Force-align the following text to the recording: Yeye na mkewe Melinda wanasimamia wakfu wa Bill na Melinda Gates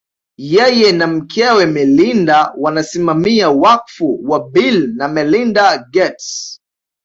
Yeye 0.53 0.91
na 0.91 1.07
mkewe 1.07 1.65
Melinda 1.65 2.53
wanasimamia 2.57 3.49
wakfu 3.49 4.19
wa 4.29 4.49
Bill 4.49 4.93
na 4.95 5.07
Melinda 5.07 5.77
Gates 5.91 6.59